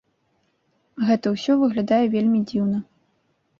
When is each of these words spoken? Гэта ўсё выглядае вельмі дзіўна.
Гэта 1.09 1.27
ўсё 1.35 1.53
выглядае 1.65 2.01
вельмі 2.17 2.43
дзіўна. 2.55 2.83